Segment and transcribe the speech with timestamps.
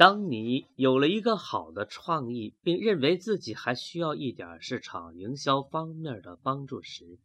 [0.00, 7.18] 当你有了一个好的创意，并认为自己还需要一点市场营销方面的帮助时，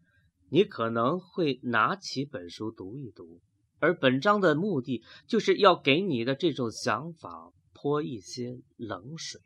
[0.50, 3.40] 你可能会拿起本书读一读。
[3.80, 9.40] 而本章的目的就是要给你的这种想法泼一些冷水。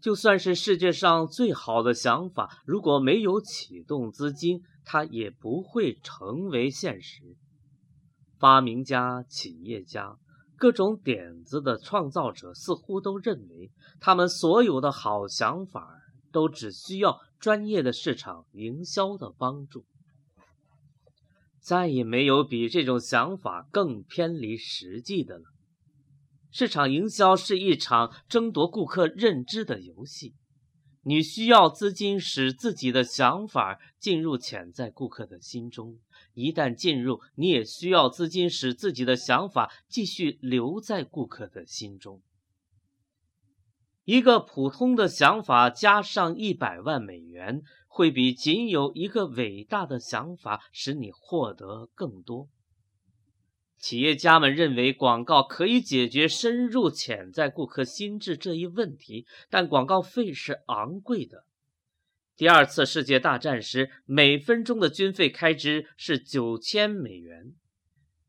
[0.00, 7.36] 就算是世界上最好的想法，如果没有启动资金，它也不会成为现实。
[8.38, 10.16] 发明家、企业家。
[10.56, 13.70] 各种点子的创造者似乎都认为，
[14.00, 16.00] 他们所有的好想法
[16.32, 19.84] 都只需要专业的市场营销的帮助。
[21.60, 25.44] 再也没有比这种想法更偏离实际的了。
[26.52, 30.34] 市场营销是一场争夺顾客认知的游戏，
[31.08, 36.00] 你需要资金使自己的想法进入潜在顾客的心中。
[36.34, 42.20] 一旦进入，你也需要资金使自己的想法继续留在顾客的心中。
[44.04, 52.48] 一个普通的想法加上一百万美元，会比仅有一个伟大的想法使你获得更多。
[53.78, 61.44] 企业家们认为广告可以解决深入潜在顾客心智这一问题，但广告费是昂贵的。
[62.36, 67.54] 第二次世界大战时，每分钟的军费开支是九千美元；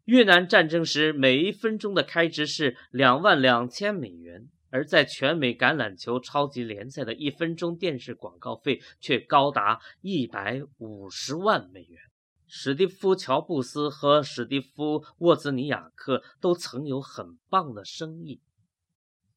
[0.06, 4.48] 越南战争时，每一分钟的开支是两万两千美元。
[4.70, 12.02] 而在全美橄榄球超级联赛的一分钟电视广告费却高达一百五十万美元。
[12.48, 18.42] 史蒂夫·乔布斯和史蒂夫·沃兹尼亚克都曾有很棒的生意，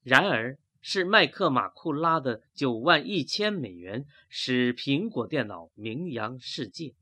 [0.03, 0.59] 然而。
[0.83, 6.95] 是麦克马库拉的九万一千美元使苹果电脑名扬世界，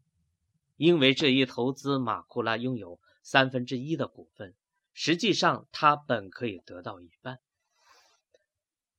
[0.76, 4.56] 因为这一投资，马库拉拥有三分之一的股份。
[4.92, 7.38] 实际上，他本可以得到一半。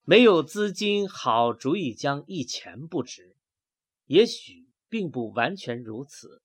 [0.03, 3.36] 没有资金，好主意将一钱不值。
[4.06, 6.41] 也许并不完全如此。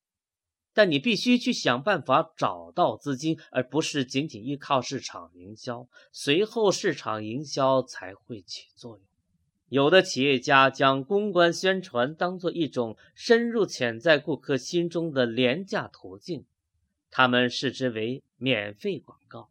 [0.74, 5.88] 但你必须去想办法找到资金，而不是仅仅依靠市场营销。
[6.12, 9.06] 随后，市场营销才会起作用。
[9.68, 16.44] 有的企业家将公关宣传当做一种深入潜在顾客心中的廉价途径，
[17.10, 19.48] 他们视之为免费广告。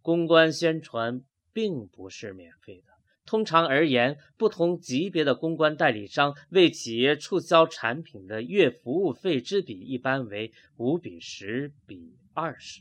[0.00, 1.22] 公关宣传
[1.52, 2.87] 并不是免费的。
[3.28, 12.80] 通常而言，不同级别的公关代理商为企业促销产品的月服务费之比一般为五比十比二十。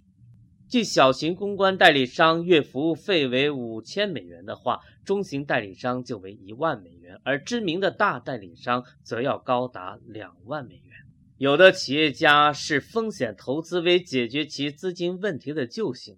[0.69, 10.95] 即小型公关代理商月服务费为五千美元的话，中型代理商就为一万美元，而知名的大代理商则要高达两万美元。
[11.37, 16.17] 有的企业家视风险投资为解决其资金问题的救星。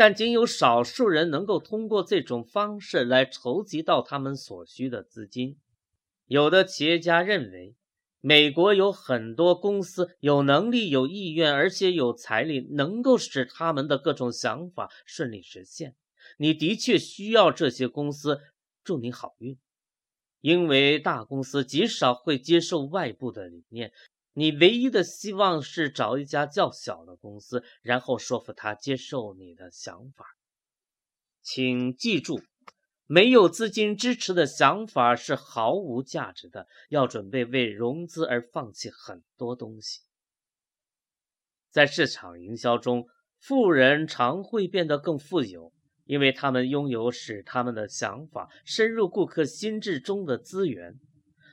[0.00, 5.58] 但仅有少数人能够通过这种方式来筹集到他们所需的资金。
[6.24, 7.74] 有的企业家认为，
[8.22, 15.94] 美国有很多公司有能力、有意愿，而且有财力，能够使他们的各种想法顺利实现。
[16.38, 18.40] 你的确需要这些公司，
[18.82, 19.58] 祝你好运，
[20.40, 23.92] 因为大公司极少会接受外部的理念。
[24.40, 30.24] 你唯一的希望是找一家较小的公司，然后说服他接受你的想法。
[31.42, 32.40] 请记住，
[33.04, 36.66] 没有资金支持的想法是毫无价值的。
[36.88, 40.00] 要准备为融资而放弃很多东西。
[41.68, 43.08] 在市场营销中，
[43.38, 45.70] 富人常会变得更富有，
[46.06, 50.98] 因为他们拥有使他们的想法深入顾客心智中的资源。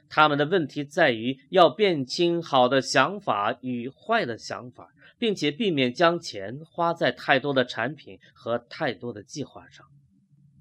[0.09, 9.85] 他们的问题在于要辨清好的想法与坏的想法，并且避免将钱花在太多的产品和太多的计划上。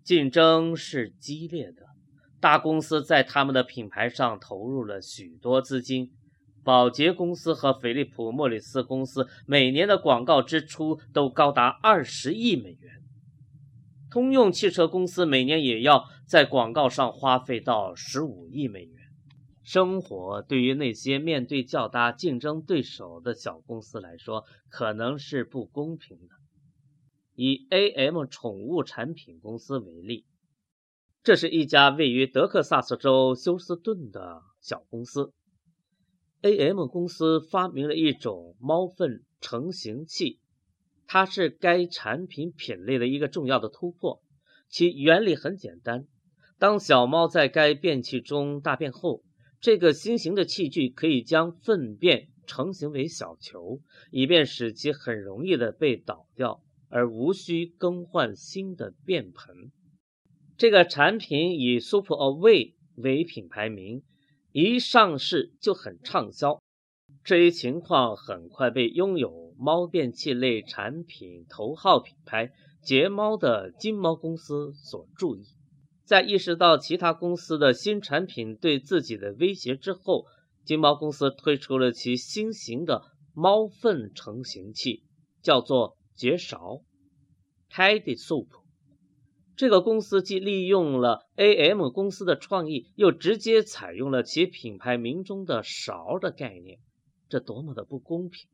[0.02, 1.82] 竞争是激烈的，
[2.40, 6.12] 大公司在他们的品牌上投入了许多资金。
[6.64, 12.92] 宝洁公司和菲利普·莫里斯公司每年的广告支出都高达二十亿美元。
[14.10, 18.95] 通用汽车公司每年也要在广告上花费到十五亿美元。
[19.66, 26.36] 生活对于那些面对较大竞争对手的小公司来说，可能是不公平的。
[27.34, 28.26] 以 A.M.
[28.26, 30.24] 宠物产品公司为例，
[31.24, 35.32] 这是一家位于德克萨斯州休斯顿的小公司。
[36.42, 36.86] A.M.
[36.86, 40.38] 公司发明了一种猫粪成型器，
[41.08, 44.22] 它是该产品品类的一个重要的突破。
[44.68, 46.06] 其原理很简单：
[46.56, 49.24] 当小猫在该便器中大便后，
[49.60, 53.80] 这个新型的器具可以将粪便成型为小球，
[54.10, 56.62] 以便使其很容易的被倒掉。
[56.88, 59.72] 而无需更换新的便盆。
[60.56, 64.04] 这个产品以 Super Away 为品牌名，
[64.52, 66.60] 一上市就很畅销。
[67.24, 75.55] 这一情况很快被拥有猫便器类产品头号品牌睫猫的金猫公司所注意。
[76.06, 80.24] 在意识到其他公司的新产品对自己的威胁之后，
[80.64, 83.02] 金猫公司推出了其新型的
[83.34, 85.02] 猫粪成型器，
[85.42, 85.98] 叫做。
[86.18, 86.80] 绝勺
[87.70, 88.46] ，Tidy Soup，
[89.54, 96.78] 这个公司既利用了 AM 公司的创意，又直接采用了其品牌名中的勺的概念，
[97.28, 98.48] 这多么的不公平！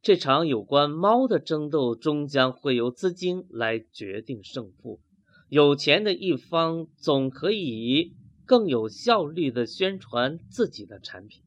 [0.00, 5.00] 这场有关猫的争斗终将会由资金来决定胜负，
[5.48, 8.14] 有钱的一方总可以
[8.44, 11.42] 更有效率地宣传自己的产品。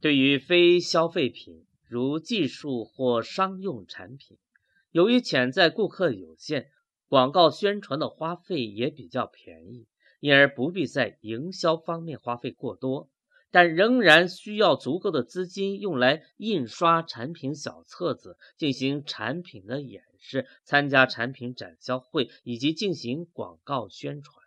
[0.00, 1.66] 对于非消费品。
[1.92, 4.38] 如技术或商用产品，
[4.92, 6.68] 由于潜在顾客有限，
[7.08, 9.88] 广告宣传的花费也比较便宜，
[10.20, 13.10] 因而不必在营销方面花费过多，
[13.50, 24.46] 但仍然需要足够的资金用来印刷产品小册子、进行产品的演示、参加产品展销会以及进行广告宣传。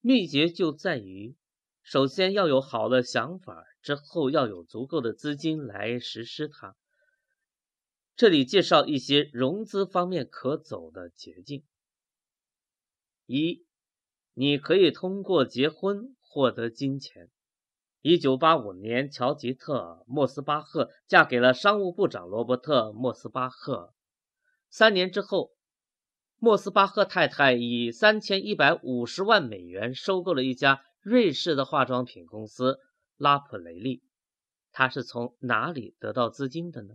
[0.00, 1.36] 秘诀就在于，
[1.82, 3.66] 首先要有好的想法。
[3.82, 6.76] 之后要有足够的资金来实施它。
[8.14, 11.64] 这里介绍一些融资方面可走的捷径：
[13.24, 13.64] 一，
[14.34, 17.30] 你可以通过结婚获得金钱。
[18.02, 23.92] 一九八五年，乔吉特·莫斯巴赫嫁给了商务部长罗伯特·莫斯巴赫。
[24.70, 25.52] 三年之后，
[26.38, 32.78] 莫斯巴赫太太以三千一百五十万美元收购了一家瑞士的化妆品公司。
[33.18, 34.02] 拉普雷利，
[34.72, 36.94] 他是从哪里得到资金的呢？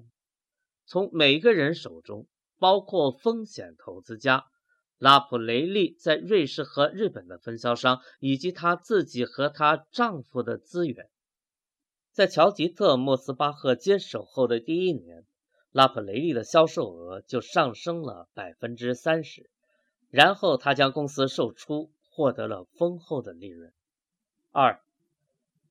[0.87, 4.47] 从每个人手中，包括风险投资家、
[4.97, 11.09] 拉普雷利在瑞士和日本的分销商，以及她自己和她丈夫的资源。
[12.11, 15.25] 在乔吉特·莫斯巴赫接手后的第一年，
[15.71, 19.49] 拉普雷利的销售额就上升了百分之三十，
[20.09, 23.73] 然后他将公司售出，获得了丰厚的利润。
[24.51, 24.81] 二。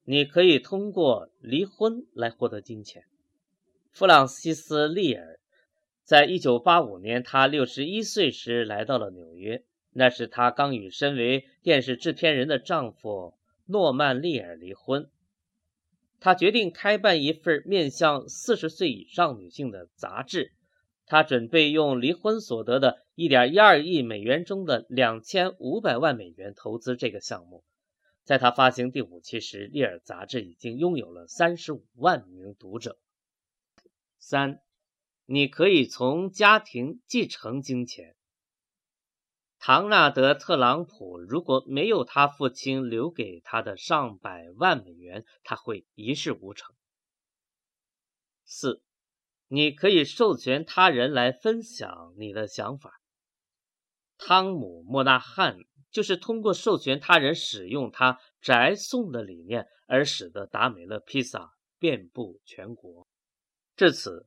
[0.07, 3.05] 你可以通过离婚来获得金钱。
[3.91, 5.41] 弗朗西斯·利尔
[6.05, 9.65] 在一九八五年，他六十一岁时来到了纽约。
[9.97, 13.35] 那是他刚与身为电视制片人的丈夫
[13.67, 15.09] 诺曼·利尔离婚。
[16.19, 20.53] 他决定开办一份面向四十岁以上女性的杂志。
[21.07, 27.63] 他准备用离婚所得的一点一二亿美元中的两千五百万美元投资这个项目。
[28.25, 32.99] 在他发行第五期时，《利尔》杂志已经拥有了三十五万名读者。
[34.19, 34.61] 三，
[35.27, 38.17] 你可以从家庭继承金钱。
[39.59, 46.75] 唐纳德·特朗普如果没有他父亲留给他的上百万美元，他会一事无成。
[48.45, 48.83] 四，
[49.49, 53.01] 你可以授权他人来分享你的想法。
[54.19, 55.59] 汤姆·莫纳汉。
[55.95, 63.07] 就是通过授权他人使用他宅送的理念，而使得达美乐披萨遍布全国。
[63.77, 64.27] 至此，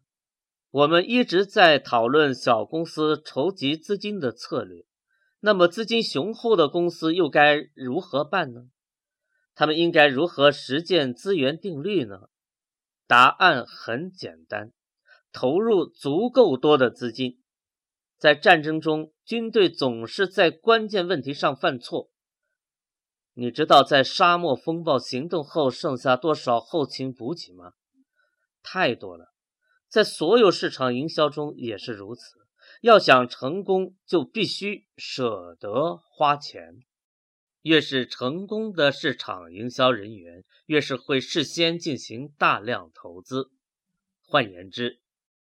[0.72, 4.86] 我们一直在讨论小公司筹集资金的策略。
[5.40, 8.70] 那么，资金雄厚的公司又该如何办呢？
[9.56, 12.30] 他们应该如何实践资源定律呢？
[13.08, 14.74] 答案很简单：
[15.32, 17.42] 投入足够多的资金。
[18.18, 22.12] 在战争中，军队总是在关键问题上犯错。
[23.34, 27.74] 你知道在沙漠风暴行动后剩下多少后勤补给吗？
[28.62, 29.34] 太多了。
[29.90, 32.48] 在所有市场营销中也是如此。
[32.82, 36.84] 要想成功，就必须舍得花钱。
[37.64, 43.52] 越是成功的市场营销人员，越是会事先进行大量投资。
[44.22, 45.00] 换言之，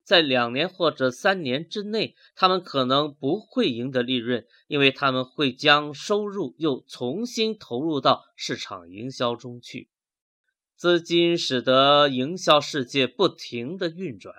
[0.03, 9.90] 在两年或者三年之内，他们可能不会赢得利润，因为他们会将收入又重新投入到市场营销中去。
[10.81, 14.33] 资金使得营销世界不停地运转，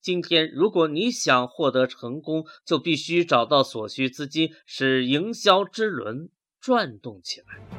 [0.00, 6.30] 今天，如果你想获得成功，就必须找到所需资金，使营销之轮
[6.60, 7.77] 转动起来。